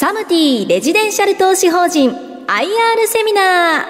[0.00, 2.16] サムティレジデンシャル投資法人 IR
[3.06, 3.84] セミナ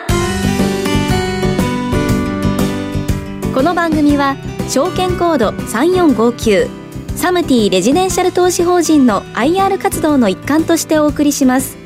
[3.45, 3.55] ー。
[3.55, 4.35] この番組は
[4.69, 6.69] 証券コード3459
[7.17, 11.77] サムティレジデンシャル投資法人の IR 活動の一環としてお送りします。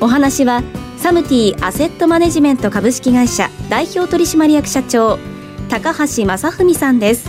[0.00, 0.62] お話は
[0.96, 5.18] サムティアセットマネジメント株式会社代表取締役社長
[5.68, 7.28] 高橋正文さんです。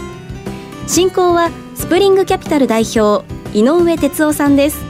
[0.86, 3.25] 進行はスプリングキャピタル代表
[3.57, 4.86] 井上哲夫さんです。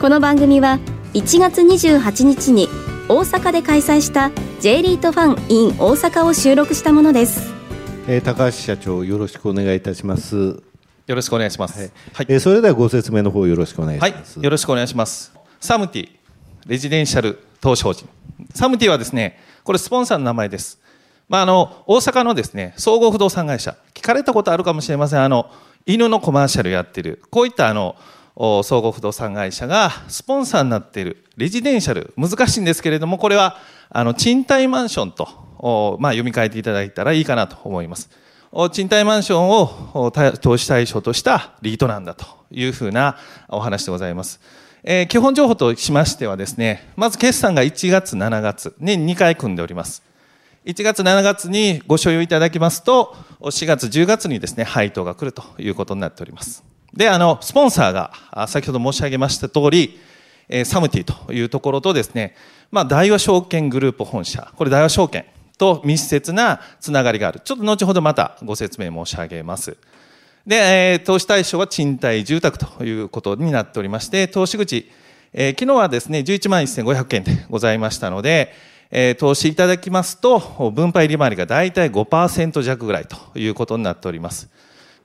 [0.00, 0.78] この番組は
[1.14, 2.68] 1月28日に
[3.08, 4.30] 大阪で開催した
[4.60, 7.52] J リートファン in 大阪を収録したものです、
[8.06, 10.36] えー、高橋社長よろしくお願いいたします。
[10.36, 11.90] よろしくお願いします、はい。
[12.12, 15.32] はい、えー、それではご説明の方よろしくお願いします、はい、よろしくお願いします。
[15.58, 16.08] サムティ
[16.68, 18.08] レジデンシャル投資法人
[18.54, 20.78] サムティはですねこれスポンサーの名前です。
[21.28, 23.76] まあ、あの大阪のですね総合不動産会社。
[23.94, 25.24] 聞かれたことあるかもしれません。
[25.24, 25.50] あの
[25.86, 27.20] 犬のコマーシャルやってる。
[27.30, 27.96] こういったあの
[28.62, 33.56] 総合不動産会社がスポンサーになっているレジデンシャル難しいんですけれどもこれは
[33.90, 38.10] あの賃貸マンションと、まあ、読み替えていただいたらいいかなと思います
[38.72, 43.16] 賃貸マンションを投資対象としたリートなんだというふうな
[43.48, 44.40] お話でございます。
[44.84, 50.02] えー、基本情報としましてはですね、まず決算が1月、7月、年2回組んでおります。
[50.64, 56.64] 1月、7月にご所有いただきますと、4月、10月にですね、配当が来るということになっております。
[56.92, 59.98] で、あの、スポンサーが、先ほど申し上げました通り、
[60.48, 62.34] えサムティというところとですね、
[62.70, 65.26] まあ、大和証券グループ本社、これ大和証券
[65.58, 67.40] と密接なつながりがある。
[67.40, 69.76] ちょっと後ほどまたご説明申し上げます。
[70.46, 70.56] で、
[70.94, 74.90] えー、投資対象は賃貸住宅ということになっておりまして、投資口、
[75.34, 78.54] えー、昨日はですね、11万1500円でございましたので、
[78.90, 84.48] えー、投資いただきますと、分配利回りが大体5%弱ぐらいということになっております。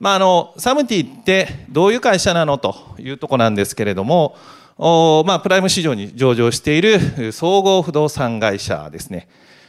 [0.04, 4.36] まあ、あのサムティってどういう会社なのというとこなんですけれども、
[4.76, 9.28] まあ、プライム市場に上場している総合不動産会社ですね。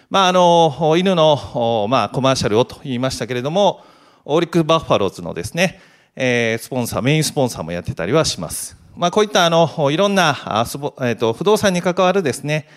[0.09, 3.81] まあ、あの犬の、まあ、コマーシャルをと言いましたけれども、
[4.25, 5.79] オーリックバッファローズのですね、
[6.17, 8.75] えー、スポンサー、メインスポンサーもやってたりはします。
[8.97, 10.65] まあ、こういったあのいろんなあ、
[10.99, 12.67] えーと、不動産に関わるですね、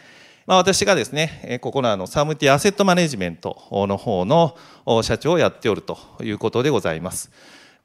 [0.49, 4.57] まあ、私がですね、ここのあのサムティアセットマネジメントの方の
[5.03, 7.31] 社長をやっておるということでございます。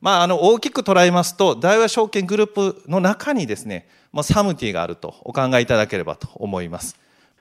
[0.04, 6.98] まあ、あの大きく捉えますと、大和証券グループの中にですね、まあ、サムティがあるとお考えいただければと思います。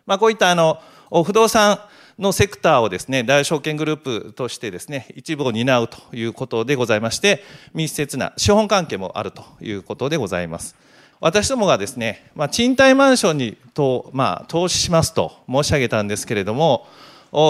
[0.07, 0.81] まあ、こういったあの
[1.25, 1.81] 不動産
[2.21, 7.43] のセクターをですね、大和証券グループとしてですね、一部を担うということでございまして、
[7.75, 10.77] 密接な資本関係もあるということでございます。
[11.19, 16.87] 私どもがですね、まあ、賃貸マンションにと、まあ、投資しますと申し上げたんですけれども、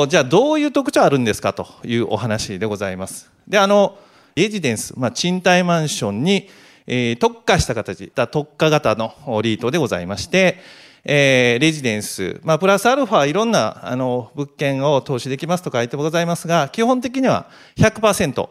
[0.09, 3.31] じゃあどういう特徴あるんですかというお話でございます。
[3.47, 3.99] で、あの、
[4.34, 6.48] レジデンス、まあ、賃貸マンションに、
[6.87, 10.59] えー、特化した形、特化型のリートでございまして、
[11.04, 18.48] えー、レジデンス、まあ、プラスアルファいろんなあの物件を投資できますと書いてございますが、基本的には100%、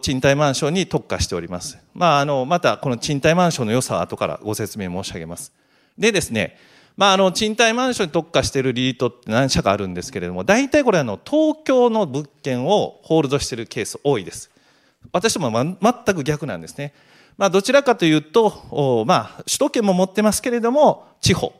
[0.00, 1.78] 賃貸マンションに特化しております。
[1.92, 5.52] まあ、あの、またこの賃貸マンションの良さは後からご説明申し上げます。
[5.98, 6.56] でですね、
[6.96, 14.50] まあ、あの、賃貸マンションに特化しているリートって何社かあるんですけれども、大体これあの、東京の物件をホールドしているケース多いです。
[15.12, 16.92] 私も、ま、全く逆なんですね。
[17.36, 21.52] まあ、どちらかというと、まあ、首都圏も持ってますけれども、地方。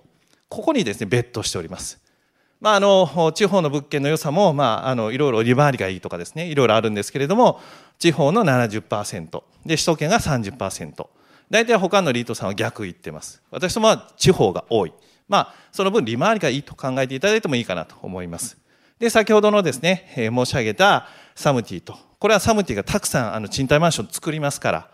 [0.49, 2.07] ここにですね、別途しております。
[2.61, 7.61] まあ、あの地方の物件の良さも、まあ、あのいろいろ利回りがいいとかですねいろいろあるんですけれども
[7.99, 11.07] 地方の70%で首都圏が30%
[11.51, 14.93] 大体他のリートさんは逆言ってます私どもは地方が多い
[15.29, 18.57] まあその分利回りがいいと考えていただいてもいいかなと思います
[18.99, 24.89] で先ほどのですね、えー、申し上げたサムティとこれはサムティがたくさんあの賃貸マンション作りますから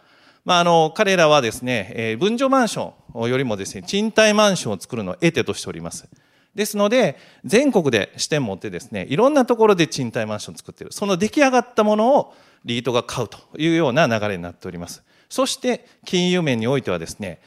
[0.45, 6.07] まあ、あの彼らはですね、えー、分譲マンションよりもですね賃貸マンションを作るのを得手としております
[6.55, 7.17] ですので、
[7.47, 10.93] 全国で支店持ってですね、いろんなところで賃貸マンションを作っている。
[10.93, 12.35] その出来上がったものを
[12.67, 15.03] リートが買うというような流れになっております。
[15.31, 17.41] そして、金融面においてはですね、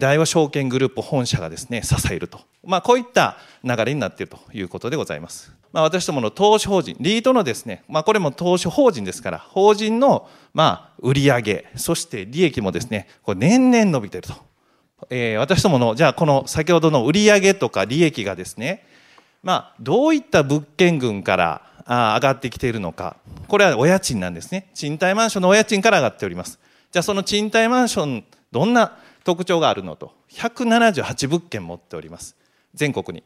[0.00, 2.40] 大和証券グループ本社がですね、支えると。
[2.64, 5.52] まあ、こういった流れになっているということでございます。
[5.72, 14.34] まあ、私どもの投資法人、リートのですね、まあ、これも投資法人ですから、法人の、まあ、売上そして利益もですね、これ年々伸びていると。
[15.10, 18.84] えー、私どもの、じゃあこの先ほどの売上とか利益がですね、
[19.44, 23.16] まあ、どういった物件群からあ上がってきているのか。
[23.46, 24.70] これはお家賃なんですね。
[24.74, 26.58] 賃貸マンションのお家賃から上がっております。
[26.90, 28.98] じゃあその賃貸マンション、どんな
[29.28, 30.12] 特徴があるのと。
[30.30, 32.34] 178物件持っております。
[32.72, 33.22] 全国に。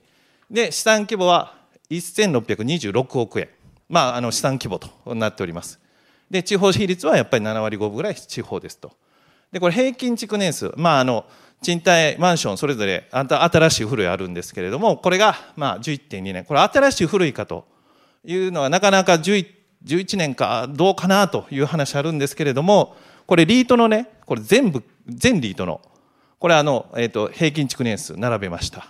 [0.51, 1.55] で、資産規模は
[1.91, 3.49] 1626億円。
[3.89, 5.79] まあ、あの資産規模となっております。
[6.29, 8.91] で、地方比率はやっぱり7割5分ぐらい地方ですと。
[9.53, 10.73] で、これ平均築年数。
[10.77, 11.25] まあ、あの、
[11.63, 16.45] 賃貸マンションそれぞれ新しい古いあるんですけれども、これがまあ11.2年。
[16.45, 17.65] これ新しい古いかと
[18.25, 22.97] いうのはなかなか11年かどうかなという話あるんですけれども、
[23.27, 25.81] これリートのね、これ全部、全リートの、
[26.43, 28.89] これあの、えっ、と、平均築年数並べました。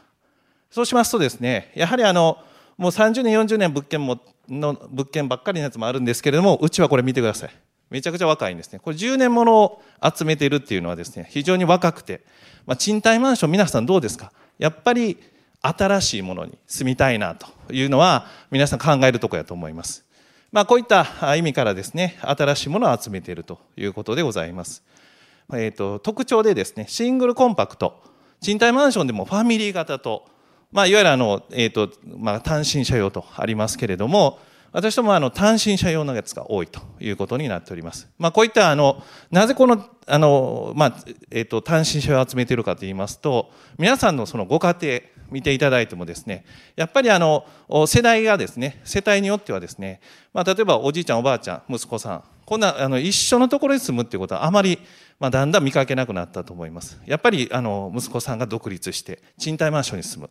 [0.71, 2.39] そうしますとですね、やはりあの、
[2.79, 4.19] もう30年、40年物件も、
[4.49, 7.51] の物件ばっかりのやつもあるんですけれども、うちはこれ見てください。
[7.91, 8.79] めちゃくちゃ若いんですね。
[8.79, 12.23] これ10年ものを集めているっていうのはですね、非常に若くて、
[12.65, 14.33] まあ、賃貸マンション皆さんどうですか？
[14.59, 15.19] やっぱり
[15.61, 20.07] 新しいものに住みたいなというのは皆さん考えるとこやと思います。
[20.53, 24.83] まあ、こういった意味からですね、新しいものを集めているということでございます。
[25.53, 28.03] え、ー、と、特徴でですね、シングルコンパクト、
[28.41, 30.27] 賃貸マンションでもファミリー型と、
[30.73, 34.39] まあ、いわゆるあの、え、ー、と、まあ、単身者用とありますけれども、
[34.73, 38.09] 私どもあの単身者用のやつが多いということになっております。
[38.19, 40.97] まあ、こういったあの、なぜこの、あの、まあ、
[41.31, 45.01] え、ー、と、単身者を集めているかと言いますと、皆さんのそのご家庭、
[45.33, 46.45] 見ていただいてもですね、
[46.77, 47.47] やっぱりあの、
[47.87, 50.01] 世代がですね、世帯によってはですね、
[50.33, 54.79] まあ、例えばおじいちゃん、おばあちゃん、息子さん、こんな、あの、一緒のところに住むっていうことはあまり、
[55.23, 57.01] まあ、だんだん見かけなくなったと思います。
[57.07, 60.31] やっぱり、あの、息子さんが独立して、賃貸マンションに住む。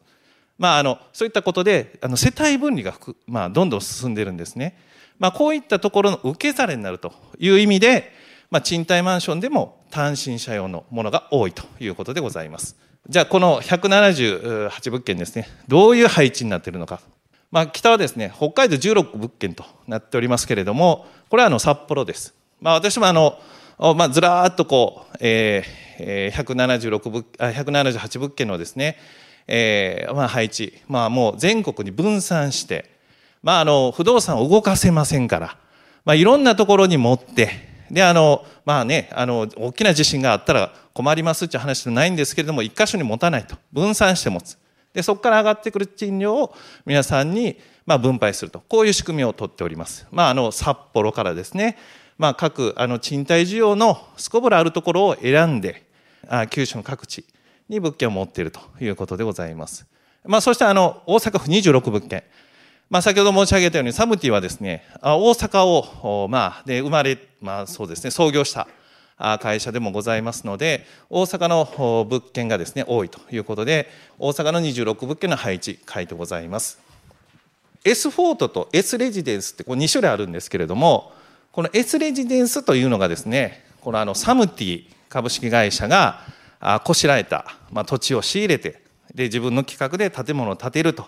[0.58, 2.96] まあ、あのそういったことであの世帯分離が、
[3.26, 4.78] まあ、どんどん進んでるんですね。
[5.18, 8.12] まあ、こういったところの受け皿になるという意味で、
[8.52, 12.76] まあ、賃貸マンションでも単身者用のものが多いということでございます。
[13.08, 17.00] じゃあ、この178物件ですね、どういう配置になっているのか。
[17.50, 22.36] まあ、北はですね、北海道16物件となっておりますけれども、これはあの札幌です。
[22.60, 23.40] まあ、私もあの、
[23.82, 28.98] まあ、ずらーっとこう、えー、176物、178物件のですね、
[29.48, 32.92] えーまあ、配置、まあ、もう全国に分散して、
[33.42, 35.58] まあ、あの不動産を動かせませんから、
[36.06, 43.58] まあ、いろんなところに持ってであのまあねあの大きな地震があったら困りますっていう話じゃないんですけれども一箇所に持たないと。
[43.74, 44.58] 分散して持つ。
[44.94, 46.56] でそこから上がってくる賃料を
[46.86, 48.62] 皆さんにまあ分配すると。
[48.68, 51.78] こういう仕組みをとっております、まあ、あの札幌からですね、
[52.22, 55.88] まあ、各あの賃貸需要のすこぶらあるところを選んで
[56.28, 57.26] あ九州の各地
[57.68, 59.88] に物件を持っているということでございます。
[60.24, 62.24] まあ、そしてあの、大阪府26物件。
[62.92, 68.68] まあ、先ほど申し上げたように、サムティはですね、大阪を、まあ、で、生まれ、まあ、そうですね、創業した
[69.40, 73.90] 会社でもございますので、大阪の物件がですね、多いということで、
[74.20, 76.80] 大阪の26物件の配置、書いてございます。
[77.84, 81.14] S フォートと S レジデンスってこう2種類あるんですけれども、
[81.52, 86.22] この S レジデンスというのがですね、このあのサムティ株式会社が
[86.86, 88.82] こしらえた、まあ、土地を仕入れて
[89.14, 91.06] で自分の企画で建物を建てると、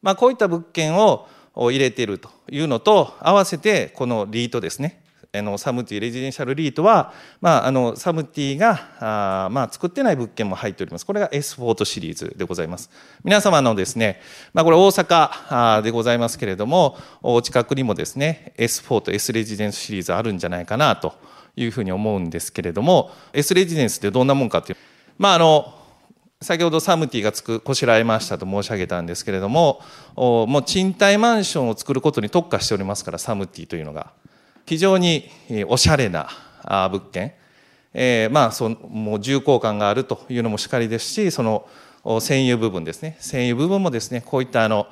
[0.00, 5.03] まあ、こういった物件を入れているというのと合わせてこのリートですね。
[5.42, 11.06] のサムティレジデンシャルリートは、まあ、あのサムティがあ、まあ、作ってない物件も入っております。
[11.06, 12.90] これが S フォートシリーズでございます。
[13.22, 14.20] 皆様のですね、
[14.52, 21.14] まあ、これ大阪でございますけれどもお近くにもですね S フォート S レジデンスシリーズあるんじゃないかなと
[21.56, 24.78] いうふうに思うんですけれども S レジデンスってどんなもんかっていう
[25.18, 25.74] まああの
[26.40, 29.80] 先ほどサムティがつくこしらえましたと申し上げたんですけれども
[30.14, 34.12] もう賃貸マンションを作ることに特化しておりますからサムティというのが。
[34.66, 35.28] 非常に
[35.68, 36.28] おしゃれな
[36.90, 37.32] 物件、
[37.92, 41.66] えー、まあそのもう重厚感があるというのもしかりですしその
[42.04, 43.16] 占有部分ですね。
[43.20, 44.86] 占有部分もですねこういったあの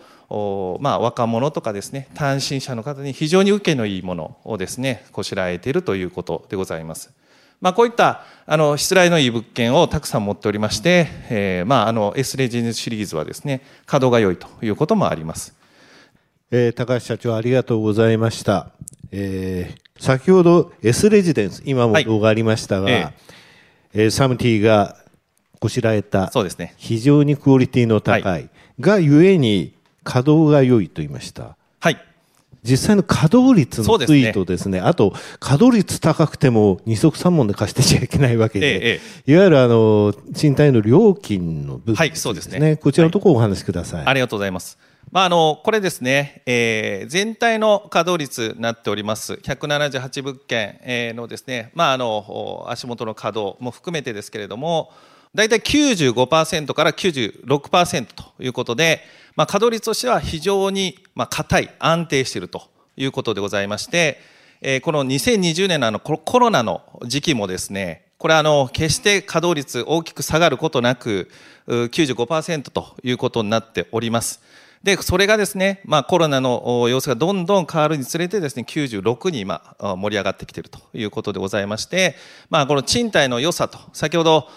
[0.80, 7.12] まあ、若者とかですね単身者の方に非常に受けのいいものをですねこしらえているということでございます。
[7.60, 15.54] まあ、こういったあのしつらいのいい物件をたくさん持っておりまして、えーまあ、あの S レジデンスシリーズはですね稼働が良いということもあります、
[16.50, 18.70] えー、高橋社長ありがとうございました、
[19.12, 23.08] えー、先ほど S レジデンス今も動画ありましたが、はい、え。
[23.94, 24.96] えー、サムティが
[25.60, 28.48] こしらえたそうです、ね、非常にクオリティの高い、はい、
[28.80, 31.56] がゆえに稼働が良いと言いました。
[31.78, 32.04] はい。
[32.64, 34.88] 実際の稼働率のツイートですね、すね。
[34.88, 42.76] あと稼働率高くても二足三門で貸してちゃいけないわけで、ええ、いわゆるあの賃貸の料金の部分、ね、はい、そうですね。
[42.76, 43.98] こちらのところお話しください。
[44.00, 44.78] はい、ありがとうございます。
[45.12, 50.80] まあ、あの、これですね、えー、全体の稼働率になっております、178物件
[51.14, 54.90] のですね、まあ、あの、足元の稼働も含めてですけれども、
[55.34, 59.02] 大体95%から96%ということで、
[59.36, 62.62] まあ、稼働率としては非常に、まあ、硬い、安定していると
[62.96, 64.18] いうことでございまして、
[64.62, 71.30] えー、この2020年のあのコロナの時期もですね、これあの、決して稼働率大きく下がることなく、
[71.66, 74.40] 95%ということになっております。
[74.82, 82.16] で、それがですね、まあコロナの様子がどんどん変わるにつれてですね、96に今盛り上がってきているということでございまして、
[82.50, 84.48] まあこの賃貸の良さと、先ほど、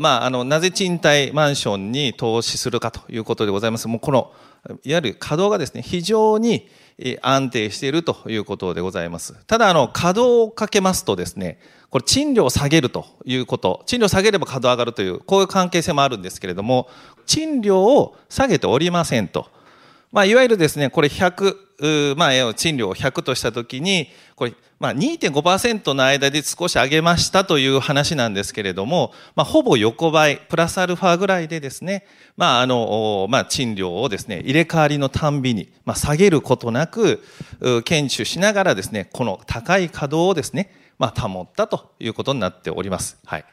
[0.00, 3.86] まああの、なぜ賃貸マンションに投資するかということでございます。
[3.86, 4.32] もうこの、
[4.84, 6.68] いわゆる稼働がですね、非常に
[7.22, 9.34] 安定しているということでございます。
[9.46, 16.88] ただ、あの、稼働をかけますとですね、これ賃料を下げるということ、賃料を下げれば稼働上がるという、こういう関係性もあるんですけれども、
[17.26, 19.48] 賃料を下げておりませんと。
[20.12, 37.22] まあ、いわゆるですね、これ100、まあ、賃料を100としたときに、これ、まあ、2.5%の間で少し上げましたという話なんですけれども、まあ、ほぼ横ばい、プラスアルファぐらいでですね、まあ、あの、まあ、賃料をですね、入れ替わりのたんびに、まあ、下げることなく、
[37.84, 43.18] 検知しながらですね、この高い稼働をですね、まあ、保ったということになっております。
[43.24, 43.44] はい。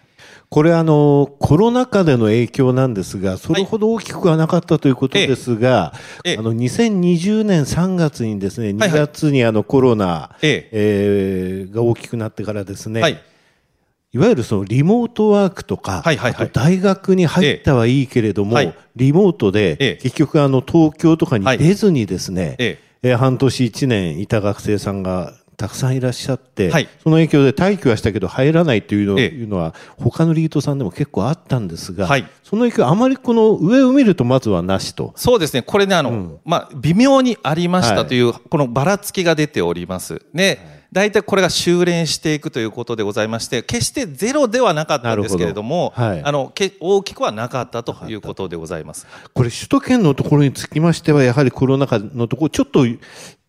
[0.49, 5.93] これあの、コロナ禍での影響なんですが、それほど大きくはなかったということですが、
[6.23, 11.67] はい、あの、2020年3月にですね、2月にあのコロナ、ええ。
[11.69, 13.21] ー、が大きくなってからですね、はい。
[14.13, 35.13] いわゆるそのリモートワークとか、はいはいはい、大学に入ったはいいけれども、ええ、リモートで、結局あの東京とかに出ずにですね、ええ、半年1年いた学生さんがたくさんいらっしゃって、はい、その影響で待機はしたけど入らないというの,、いうのは他のリートさんでも結構あったんですが、はい、その影響あまりこの上を見るとまずはなしと。
[35.15, 35.63] そうですね。
[35.63, 40.21] これねあの、うん、まあ、微妙にありましたという、はい、このばらつきが出ております。
[40.31, 49.07] ね、大体これが修練していくということでございまして決してゼロではなかったんですけれどもあのけ大きくはなかったということでございます。
[49.33, 52.85] これ首都圏のところにつきましてはやはりコロナ禍のところちょっと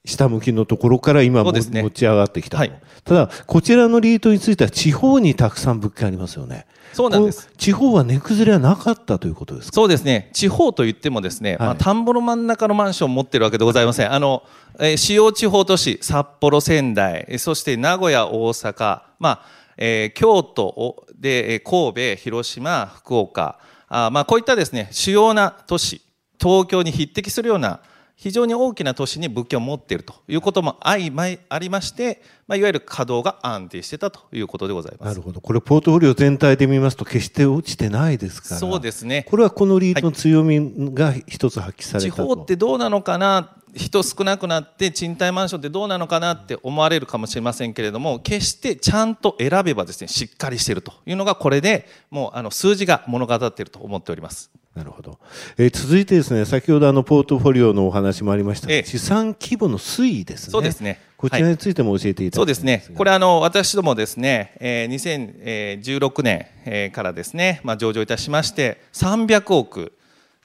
[0.09, 2.73] 下向きのところから今も、ね、持ち上がってきた、はい、
[3.05, 6.67] ただ、こちらのリートについては地方にたくさん物件ありますよね。
[6.95, 7.51] そうなんです。
[7.59, 9.75] 地方は値崩れはなかったということですか？
[9.75, 10.31] そうですね。
[10.33, 14.13] 地方といってもですね、はい、まあ、田んぼの真ん中のマンションを持ってるわけでございません。
[14.13, 14.43] あの、
[14.81, 19.43] えー、主要地方都市、札幌、仙台、そして名古屋、大阪、まあ、
[19.77, 26.01] えー、京都で、神戸、広島、福岡、あまあ、こういったですね、主要な都市、
[26.41, 27.81] 東京に匹敵するような
[28.19, 35.09] 非常に大きな都市に物件を持っているということも相まありまして、まあ、いわゆる稼働が安定してたということでございます。
[35.11, 35.41] なるほど。
[35.41, 38.57] これポートフォリオ全体で見ますと決して落ちてないですから。
[38.57, 39.25] そうですね。
[39.29, 54.51] これはこのリードの強みが一つ発揮されたと、はい、地方ってどうなのかな人少なくなって賃貸マンションってどうなのかなって思われるかもしれませんけれども決してちゃんと選べばですねしっかりしているというのがこれでもうあの数字が物語っていると思っております。
[54.79, 55.19] なるほど。
[55.57, 60.53] えー、続いてですね、先ほどあのポートフォリオのお話もありました、ええ、資産規模の推移ですね。
[60.53, 61.01] そうですね。
[61.17, 62.85] こちらについても教えていただき、はい、そうですね。
[62.97, 69.93] これあの私どもですね、えー、2016年、えー、からですね、まあ上場いたしまして300億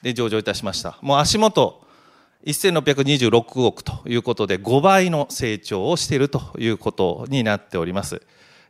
[0.02, 0.98] で上場いたしました。
[1.00, 1.83] もう足元
[2.46, 8.22] 1626億ということで5倍の成長をしているということになっております。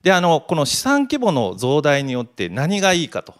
[0.02, 3.34] で、あのこの資産規模の増大によって何がいいかと。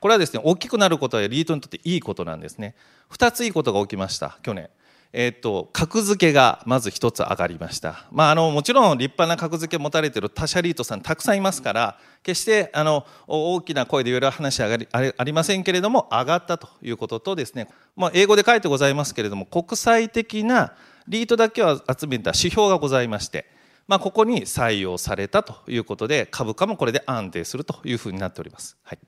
[0.00, 2.74] これはですね、大きくなることはリートにとっていいことなんですね。
[3.08, 4.68] 二ついいことが起きました、去年。
[5.12, 8.04] えっ、と、格付けがまず一つ上がりました。
[8.12, 20.74] まあ、あの、もちろん立派な格付け持たれている他社リートさんたくさんいますから、決して、あの、大きな声で言える話はありませんけれども、上がったということとですね、まあ、英語で書いてございますけれども、国際的な
[21.06, 23.46] リートだけを集めた指標がございまして、
[23.86, 28.76] まあ、ここに採用されたということで、株価もこれで安定するというふうになっております。
[28.82, 28.98] はい。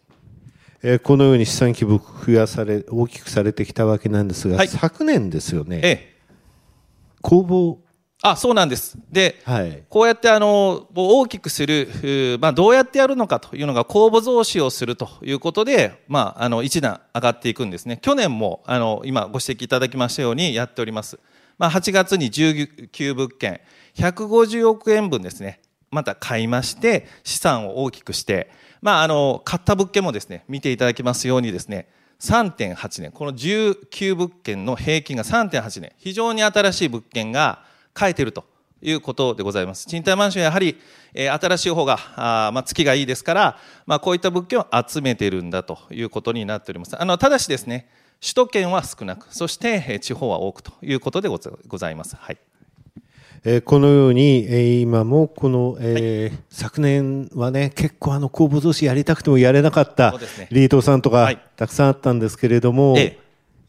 [0.82, 6.16] えー、このように資産規模増やされ大きくされてきたわけなんですが、はい、昨年ですよね、ええ、
[7.20, 7.78] 公募
[8.22, 8.98] あそうなんです。
[9.10, 11.88] で、はい、こうやってあの大きくする、
[12.38, 17.98] まあ、どうやってやるのかというのが公募増資をするということで、まあ、あの一段上がっていくんですね。
[18.02, 21.18] 去年もあの今ご指摘いただきましたようにやっております。
[21.56, 23.60] まあ、8月に19物件、
[23.94, 25.60] 150億円分ですね、
[25.90, 28.50] また買いまして、資産を大きくして、
[28.82, 31.88] まあ、あの、買った物件もですね、見ていただきますようにですね、
[32.20, 38.44] 3.8年、この19物件の平均が3.8年、非常に新しい物件が買えていると
[38.82, 39.86] いうことでございます。
[39.86, 40.78] 賃貸マンションやはり、
[41.14, 47.00] えー、新しい方が、あまあ、月がいいですから、まあ、こういった物件を集めているんだということになっております。
[47.00, 47.88] あの、ただしですね、
[48.20, 51.38] 首都圏は少なく、そして、地方は多くということでご
[51.78, 52.16] ざいます。
[52.16, 52.38] はい。
[53.44, 60.14] えー、このように、えー、今もこの、え昨年はね結構あの公募増資やりたくてもやれなかった
[60.50, 63.18] リートさんとかたくさんあったんですけれども、はい、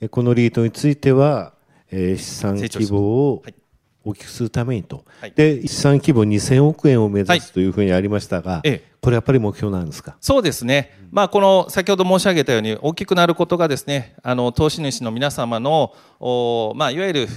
[0.10, 1.54] このリートについては、
[1.90, 3.44] えー、資産規模を
[4.04, 10.16] 大きくするためにと、はい、で資産規模2000億円を目指すというふうにありましたが、はい、これやっぱり目標なんですか？
[10.20, 17.28] そうですね、まあ、この先ほど申し上げたように大きくなることがですねあの投資主の皆様のお、まあ、いわゆる、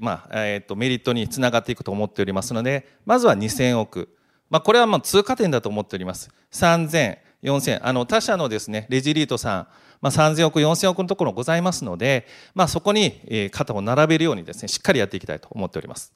[0.00, 4.08] まあえーと、メリットにつながっていくと思っておりますのでまずは2000億、
[4.50, 6.30] まあ、これはまあ通過点だと思っております。
[6.52, 9.66] 3000 4000あの他社のですねレジリートさん
[10.02, 16.12] まあ、3000億、4000億のところございますので、まあ、そこに肩を並べるようにですね、しっかりやっていきたいと思っております。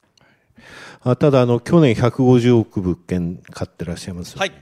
[1.02, 4.52] ただあの、去年150億物件買ってらっしゃいます、はい、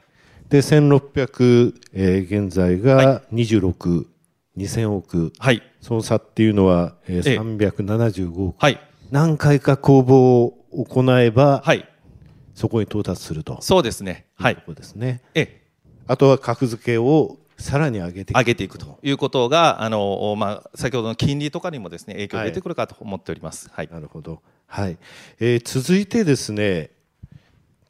[0.51, 4.05] で、1600、えー、現在が26、は
[4.57, 8.79] い、2000億、はい、その差っていうのは、えー、375億、はい、
[9.11, 11.89] 何回か公募を行えば、はい、
[12.55, 13.59] そこに到達すると。
[13.63, 14.27] そうですね。
[14.35, 14.63] はい。
[14.67, 15.23] そうですね。
[15.35, 15.65] ええ。
[16.07, 23.71] あとは格付けをさらに上げて上げていくということが、あのまあ、先ほどの金利とかにもですね影響が出てくるかと思っております。
[23.73, 24.43] はい、なるほど。
[24.67, 24.99] はい。
[25.41, 26.91] えー、続いてですね、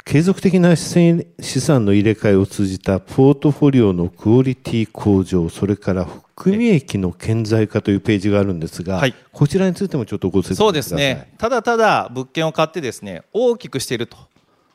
[0.05, 1.25] 継続的な資
[1.61, 11.33] 産の入れ替えを通じたポートフォリオのクオリティ向上、それから含み益の顕在化というページがあるんですが、はい、こちらについてもちょっとご説明そうですね。
[11.39, 14.19] ただただ物件を買ってですね、大きくしていると。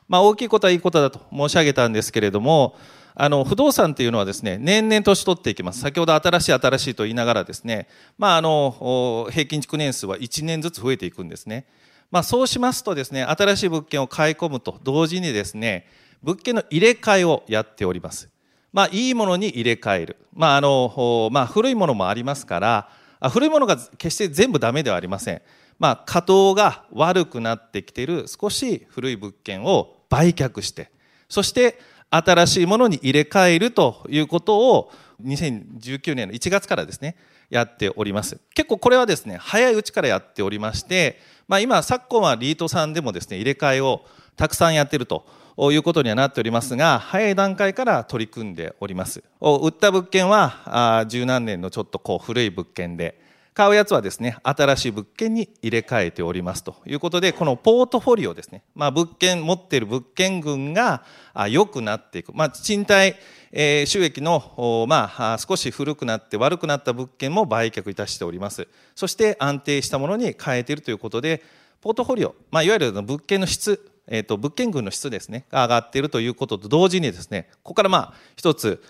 [0.08, 2.74] まあ大きいことはいいことだと申し上げたんですけれども、
[3.22, 5.80] あの不動産というのはですね年々年取っていきます。
[5.80, 7.86] 先ほど新しい新しいと言いながらですね、
[8.16, 11.66] まあ、あの平均築年数は1年ずつ増えていくんですね、
[12.10, 15.86] まあ、そうしますとですね新しい物件を買い込むと同時にですね
[16.22, 18.30] 物件の入れ替えをやっております。
[18.72, 22.88] まあ、いいものに入れ替える、まああのまあ、古いものもありますから
[23.30, 25.42] 古いものが決して全部ダメではありません、
[25.78, 30.90] まあ、稼働が悪くなってきている少し古い物件を売却して
[31.28, 31.78] そして
[32.10, 34.92] 新しいものに入れ替えるということを
[35.24, 37.16] 2019年の1月からですね
[37.50, 38.38] やっております。
[38.54, 44.02] 結構これはですね早いうちからやっておりまして、まあ、今昨今はリートさんでもですね入れ替えを
[44.36, 45.24] たくさんやってると
[45.58, 49.22] いうことにはなっておりますが早い段階から取り組んでおります。
[49.40, 53.20] 売った物件は十何年のちょっとこう古い物件で
[53.60, 61.04] 買うやつはですね新しい物件に入れ替えておりますということでこのポートフォリオですね、まあ、物件持っている物件群が
[61.50, 63.16] 良くなっていく、まあ、賃貸、
[63.52, 68.66] え、収益の、まあ、少し古くなって悪くなった物件も売却いたしております。
[68.94, 71.42] そして安定したものに変えているということで
[71.80, 78.82] ポートフォリオ、まあ、いわゆる物件の質えーと、物件群の質ですねが上がっているということと同時にですねここからまあ一つ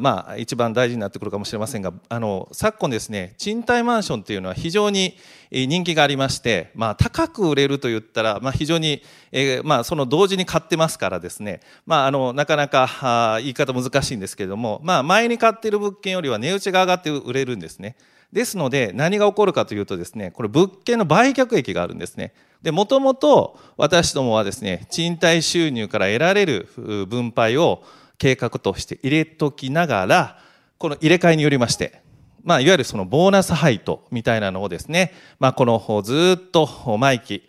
[0.00, 5.16] まあ一番大事になってくるかもしれませんがあの昨今ですね賃貸マンションというのは非常に
[5.50, 17.96] 人気がありまして、まあ、高く売れると言ったら、まあ、非常に、えー、まあ、その同時に買ってますからですね、まあ、あのなかなか言い方難しいんですけれども、まあ、前に買っている物件よりは値打ちが上がって売れるんですね。
[18.32, 22.34] ですので何が起こるかというとですねこれ物件の売却益があるんですね。
[22.62, 26.68] でもともと私どもはですね賃貸収入から得られる
[27.08, 27.82] 分配を
[28.18, 30.38] 計画として入れときながら
[30.76, 32.02] この入れ替えによりまして
[32.44, 37.42] まあ、いわゆるそのボーナス配当みたいなのをですね、まあ、このずっと毎期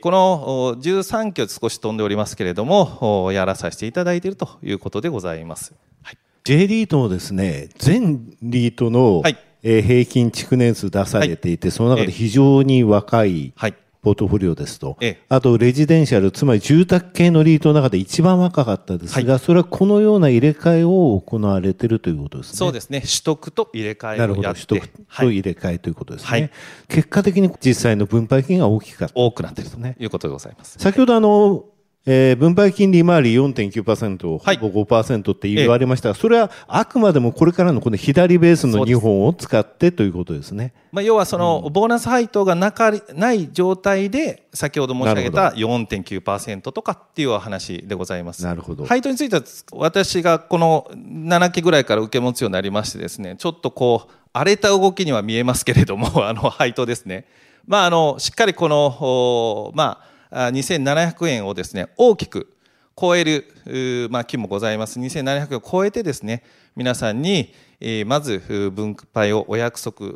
[0.00, 22.56] この13期を少し飛んでおりますけれどもやらさせていただいているということでございます、はい、J リートのですね全リートの、はいえー、平均築年数出されていて、はい、その中で非常に若い、はい、ポートフォリオですと、ええ、あとレジデンシャル、つまり住宅系のリートの中で一番若かったですが、はい、それはこのような入れ替えを行われているということですね。
[22.56, 23.00] そうですね。
[23.00, 24.54] 取得と入れ替えをなるほど。
[24.54, 26.30] 取得と入れ替えということですね。
[26.30, 26.50] はい、
[26.88, 29.14] 結果的に実際の分配金が大きかった。
[29.14, 30.78] 多くなっていると、ね、いうことでございます。
[30.78, 31.64] 先ほどあの、
[32.10, 40.72] えー、分配金利回り4.9%、はい、ほぼ5%って言われましたが、それはあくまでもこれからのこの左ベースの2本を使ってということですね。
[40.90, 48.42] まあ、要はその、ボーナス配当がなかない状態で、先ほど申し上げた4.9%とかっていう話でございます。
[48.42, 48.86] なるほど。
[48.86, 49.42] 配当については、
[49.72, 57.26] 私がこの7期ぐらいから受け持つようになりましてですね、ちょっとこう、荒れた動きには見えますけれども、 あの、配当ですね。
[57.66, 62.54] まあ、あの、しっかりこの、まあ、2700円をですね大きく
[63.00, 64.98] 超える、まあ、期もございます。
[64.98, 66.42] 2700円を超えてですね
[66.74, 68.38] 皆さんに、えー、まず
[68.74, 70.06] 分配をお約束、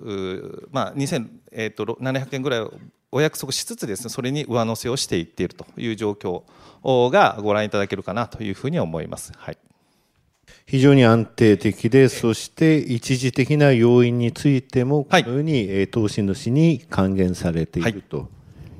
[0.72, 2.72] まあ、2700円ぐらいを
[3.12, 6.42] お約束しつつですねそれに上乗せをしていっているという状況
[7.11, 9.33] がご覧いただけるかなというふうに思います。
[9.37, 9.59] はい。
[10.66, 18.29] 非常に安定的で、そして一時的な要因についても、このように投資主に還元されていると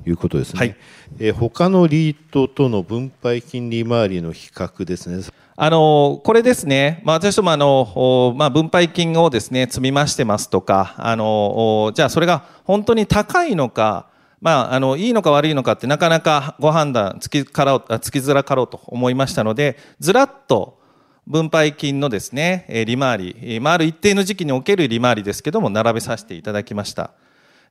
[0.05, 0.59] いうことですね。
[0.59, 0.75] はい、
[1.19, 5.23] えー、他のリートとの分配金利回りの比較ですね。
[5.55, 14.07] あのこれですね、まあ、私どもあの、まあ、分配金をですね積み増してますとかあのじゃあそれが本当に高いのか、
[14.43, 20.81] まあ、あの、いいのか悪いのかってなかなかご判断つきから、つきづらかろうと思いましたので、ずらっと
[21.25, 27.11] 分配金のですね、利回り、まあ、ある一定の時期における利回りですけども、並べさせていただきました。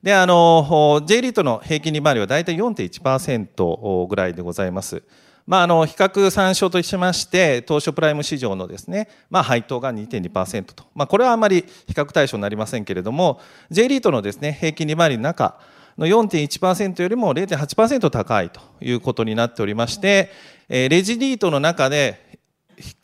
[0.03, 5.01] で、あの、J リートの平均利回りは大体4.1%ぐらいでございます。
[5.47, 10.83] まあ、あの、比較参照としまして、東証プライム市場のですね、まあ、配当が2.2%と。
[10.93, 13.39] まあ、これはあまり比較対象になりませんけれども、
[13.71, 15.57] J リートのですね、平均利回りの中、
[15.97, 20.31] の4.1%よりも0.8%高いということになっておりまして、
[20.67, 22.39] レジリートの中で、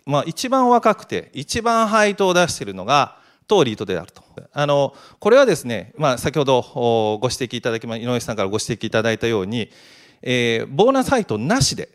[0.06, 3.19] まあ、一番若くて、一番配当を出しているのが、
[3.50, 4.24] 当リートであると。
[4.54, 6.62] あの、これはですね、まあ、先ほど
[7.20, 9.70] ご指摘いただきま、井上さんからご指摘いただいたように、
[10.22, 11.90] えー、ボーナス配当なしで、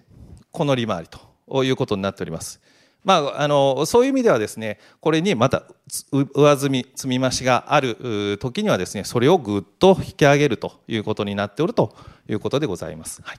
[0.51, 2.61] この利回りということになっております。
[3.05, 5.65] まあ、あの、そういう意味ではですね、これにまた
[6.11, 11.95] 上積み、積み増しがある時にはですね、それをぐっと引き上げるということになっておると
[12.29, 13.21] いうことでございます。
[13.23, 13.39] はい、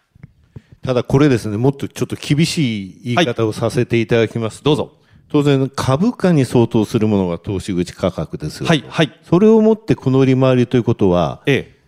[0.83, 4.97] ただこれですね、もっとちょっと厳しい言い方をさせていただきます、はい、どうぞ。
[5.29, 9.19] 当然、株価に相当するものが投資口価格ですよ、はい、はい。
[9.23, 11.79] それをもってこの利回りということは、ええ、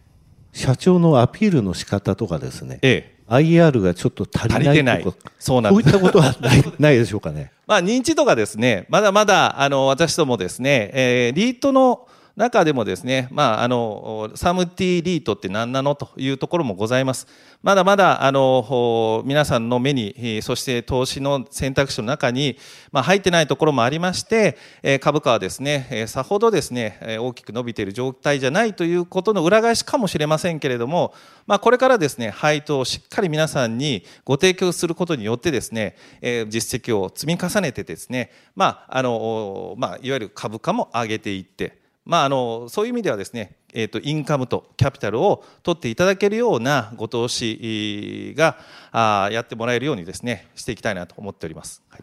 [0.53, 5.05] 社長のアピールの仕方とかですね、ええ、IR がちょっと足りないない
[5.37, 7.51] そうなんこういったことはない ないでしょうかね。
[7.67, 17.27] まあ、認知度がですね、まだまだ、あの、私どもですね、えー、リートの中でもですね、まあ、あの、サムティリートって何なのというところもございます。
[17.63, 22.59] まだまだ、あの、皆さんの目に、そして投資の選択肢の中に、
[22.91, 24.55] まあ、入ってないところもありまして、
[25.01, 31.15] 株価はですね、さほどですね、大きく伸びている状態じゃないということの裏返しかもしれませんけれども、
[31.47, 48.57] まあ、これからですね、配当をしっかり皆さんにご提供することによってですね、実績を積み重ねてですね、まあ、あの、まあ、いわゆる株価も上げていって、まあ、あのそういう意味ではですね、えーと、インカムとキャピタルを取っていただけるようなご投資が
[48.93, 51.83] あやってもらえるようにですねしていきたいなと思っております。
[51.89, 52.01] はい、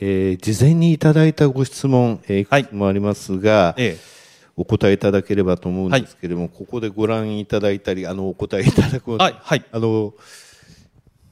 [0.00, 3.98] えー、事前にいただいたご質問、えー、いくつもありますが、はいえ。
[4.58, 9.36] お答えいただければと思うんですけれども、はい、ここでご覧いただいたり、あのお答えいただく、はい。
[9.38, 10.14] はい、あの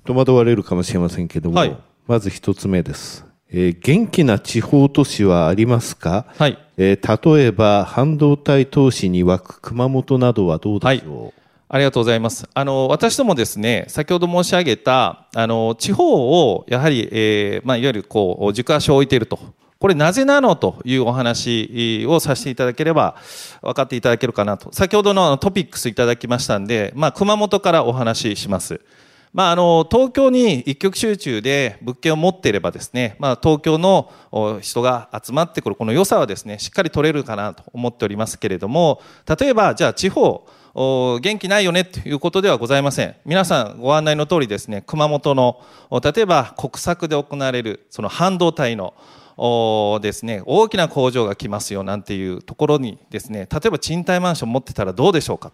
[0.05, 3.25] 戸惑われるかもしれませんけれども、はい、まず一つ目です。
[3.57, 11.33] えー、元気な地方都市はありますか、はいえー、例えば半導体投資に沸く熊本などはどうでしょう、はい、
[11.69, 12.49] ありがとうございます。
[12.53, 19.39] あの、私どもですね、先ほど申し上げた、あの、地方を、やはり、えー、まあ、いわゆる、こう、軸足を置いていると。
[19.79, 23.17] これなぜなのというお話をさせていただければ
[23.61, 24.73] 分かっていただけるかなと。
[24.73, 28.81] 先ほどのトピックスいただきましたんで、まあ、熊本からお話しします。
[29.35, 34.09] まあ、あの、東京に一極集中で物件を持っていればですね、まあ、東京の
[34.61, 39.03] 人が集まってくるこの良さはですね、しっかり取れるかなと思っておりますけれども、
[39.39, 43.17] 例えば、じゃあ地方、元気ないよねということではございません。
[43.25, 45.61] 皆さんご案内の通りですね、熊本の、
[46.01, 48.95] 例えば国策で行われる、その半導体の、
[50.01, 55.51] ですね、大きな工場が来ますよなんていうところにですね、例えば賃貸マンション持ってたらどうでしょうか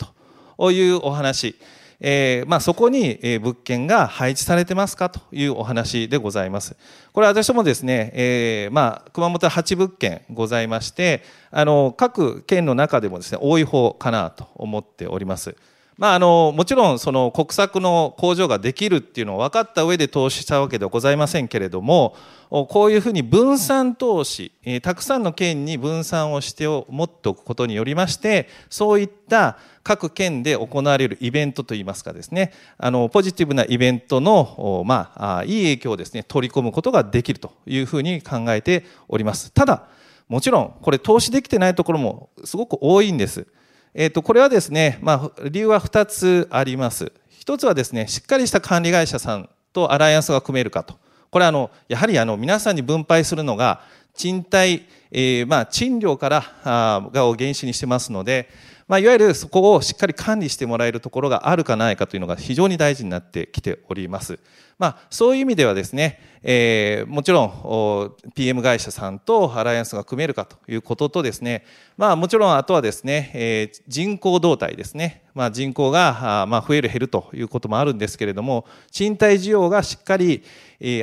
[0.58, 1.56] というお話。
[2.00, 6.76] えー、まあ、そこに、物件が配置されてますかというお話でございます。
[7.12, 15.54] これ私どもですね、えー、まあ、熊本は8物件ございまして、あの、各県の中でもですね、多い方かなと思っております。
[16.00, 22.16] まあ、あのもちろんその国策の工場ができるっていうのを分かった上で投資したわけではございませんけれども
[22.48, 39.88] こういうふうに分散投資、え、たくさんの県に分散をして持っておくことによりましてそういった各県で行われるイベントといいますかですねあのポジティブなイベントの、まあ、いい影響をですね取り込むことができるというふうに考えておりますただ
[40.30, 43.48] もちろんこれ投資できてないところもすごく多いんです。
[43.94, 47.12] えっ、と、これはですね、まあ、理由は2つあります。
[47.44, 50.94] 1つはですね、しっかりした管理会社さんとアライアンスが組めるかと。
[51.30, 53.80] これはあの、やはりあの、皆さんに分配するのが、
[54.14, 58.48] 賃貸、えー、まあ、賃料からあがを原資にしてますので、
[58.90, 64.40] まあ、いわゆるそこをしっかり管理してもらえるところがあるかないかというのが非常に大事になってきております。
[64.80, 71.64] まあ、そういう意味ではですね、えー、もちろん PM 会社さんとアライアンスが組めるかということとですね、
[71.96, 80.42] まあ、もちろんあとはですね、えー、人口動態ですね、まあ、人口がまあ増える減るということもあるんですけれども賃貸需要がしっかり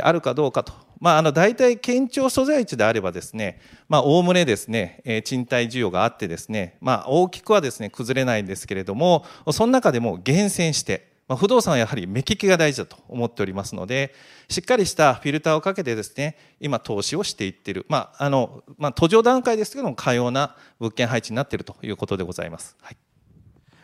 [0.02, 14.14] あるかどうかとまあ、あの大体県庁所在地であればですね、まあ、おおむねですね、え賃貸需要があってですね、まあ、大きくはですね、崩れないんですけれども、その中でも厳選して、まあ、不動産はやはり目利きが大事だと思っておりますので、
[14.50, 17.86] しっかりしたフィルターをかけてですね、今投資をしていっている。
[17.90, 22.78] まあ、あの、まあ、途上段階ですけども、かような物件配置になっているということでございます。
[22.82, 22.98] はい。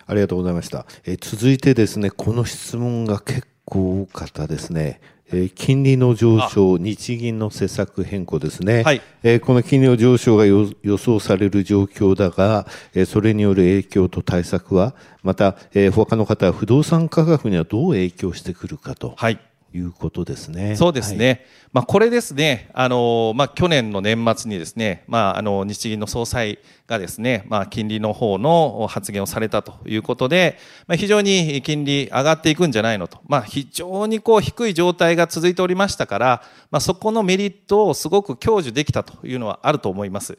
[0.06, 0.86] ありがとうございました。
[1.06, 3.48] え続いてですね、この質問が結
[3.80, 5.02] 多かったですね。
[5.32, 19.14] え金利の上昇、日銀の施策変更ですね、はい、えこの金利の上昇が予想される状況だが、えそれによる影響と対策は、また、え他の方は不動産価格にはどう影響してくるかと。
[19.18, 19.40] はい
[19.74, 20.76] いうことですね。
[20.76, 21.28] そうですね。
[21.28, 21.42] はい、
[21.74, 30.58] まあこれですね、あのまあ去年の年末にですね、まああの日銀の総裁がですね、まあ金利の方の発言をされたということで、
[30.88, 40.38] まあ非常に金利上がっていくんじゃないのと、まあ非常にこう低い状態が続いておりましたから、まあそこのメリットをすごく享受できたというのはあると思います。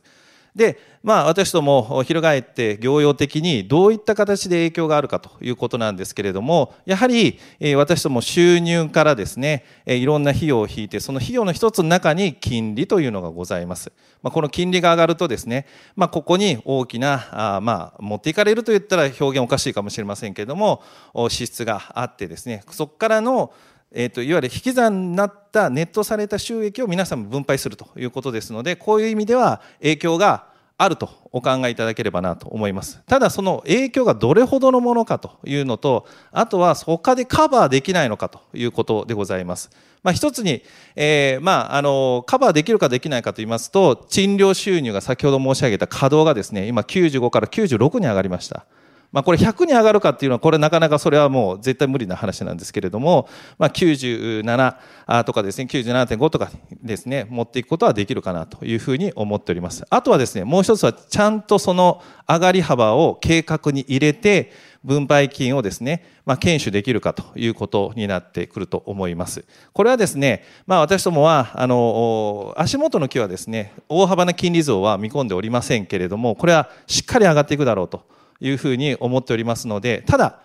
[0.54, 7.40] で、まあ、私ども翻って業用的にどういった形で影響があるかということなんですけれどもやはり
[7.76, 20.82] 私ども収入からですねいろんな費用を引いてその費用の一つの中に金利というのがございます、まあ、この金利が上がるとですね、まあ、ここに大きなあ、まあ、持っていかれるといったら表現おかしいかもしれませんけれども
[21.28, 23.52] 支出があってですねそこからの
[23.96, 33.00] えーと、いわゆる引き算になったネットされた収益を皆さんも分配するということですのでこういう意味では影響があるとお考えいただければなと思います。
[33.06, 39.70] ただその影響がどれほどのものかというのと、あとは他でカバーできないのかということでございます。
[40.02, 40.62] まあ、一つに、
[40.96, 48.66] えー、まあ、あの、カバーできるかできないかと言いますと、賃料収入が先ほど申し上げた稼働がですね、今95から96に上がりました。
[49.14, 56.50] まあ、これ100に上がるかっていうのは、これなかなかそれはもう絶対無理な話なんですけれども、まあ、97とかですね、97.5とか
[56.82, 59.84] ですね、持っていくことはできるかなというふうに思っております。
[59.88, 64.50] あとはですね、もう一つはちゃんとその上がり幅を計画に入れて、
[64.82, 69.44] 分配金をですね、まあ、検守できるかということになってくると思います。
[69.72, 78.13] これはですね、まあ、私どもは、あの、足元の木はですね、大幅な金利増は見込んでおりませんけれども、これはしっかり上がっていくだろうと。
[78.40, 80.40] いうふうに思っておりますので、ただ、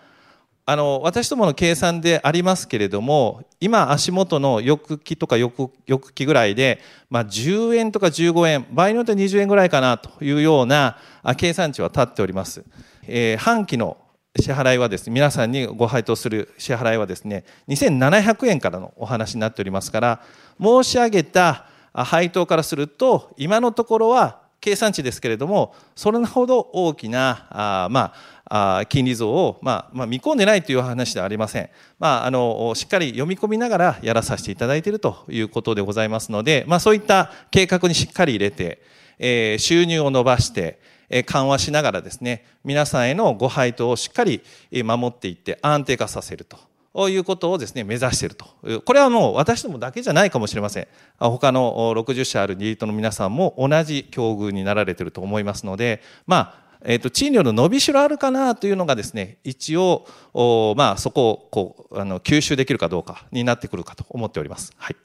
[0.66, 10.96] あの私どもの計算でありますけれども、今、足元の翌期とか翌翌期ぐらいで、まあ、10円とか15円、場合によっては20円ぐらいかなというような
[11.36, 12.64] 計算値は立っております。
[13.06, 13.96] えー、半期の
[14.38, 20.20] 支払いはですね、皆さんにご配当する支払いはですね、2700円からのお話になっておりますから、
[20.62, 28.12] 申し上げた配当からすると、今のところは計算値ですけれども、それほど大きな、あま
[28.44, 31.70] あ、あ金利増を、まあまあ、見込んでないという話ではありません。
[31.98, 38.82] まあ、あのしっかり読み込みながらやらさせていただいているということでございますので、まあ、そういった計画にしっかり入れて、
[39.18, 40.80] えー、収入を伸ばして、
[41.12, 46.69] え緩和しながらですね、皆さんへのご配当をしっかり守っていって安定化させると。
[46.96, 48.46] いうことをですね、目指していると。
[48.84, 50.88] これはもう私どもだけじゃないかもしれません。
[51.18, 60.06] 他の60社あるリートの皆さんも同じ境遇になられていると思いますので、まあ、えっ、ー、と、賃料の伸びしろあるかなというのがですね、一応、
[60.76, 64.72] まあ、そこを、こう、あの、吸収できるかどうかになってくるかと思っております。
[64.78, 64.96] はい。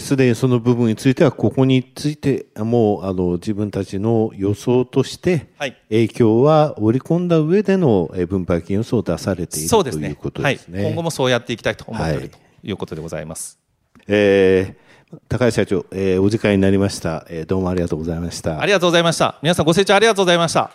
[0.00, 5.48] す、で、にその部分については、ここについて、もうあの自分たちの予想として、
[5.88, 13.58] 影響は織り込んだ上での分配金予想を出されているということですね、はい、今後もそうやっていきたいと思っている、ということでございます。
[14.06, 17.46] えー、高橋社長、えー、お時間になりました、えー。
[17.46, 18.60] どうもありがとうございました。
[18.60, 19.38] ありがとうございました。
[19.42, 20.70] 皆さんご清聴ありがとうございました。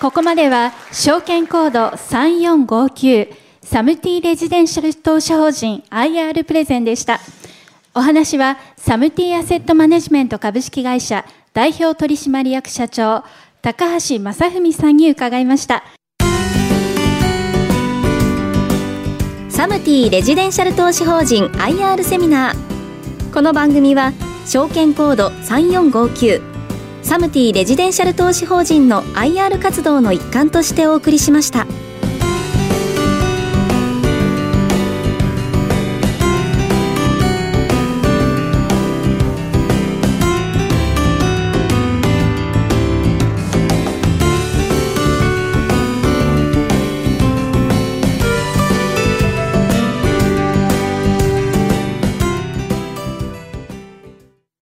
[0.00, 7.18] ここまでは証券コード3459サムティレジデンシャル投資法人 IR プレゼンでした。
[7.94, 13.24] お話はサムティアセットマネジメント株式会社代表取締役社長
[13.62, 15.82] 高橋正文さんに伺いました。
[19.48, 23.34] サムティレジデンシャル投資法人 IR セミナー。
[23.34, 24.12] この番組は
[24.46, 26.40] 証券コード3459
[27.02, 31.66] サムティレジデンシャル投資法人の IR 活動の一環としてお送りしました。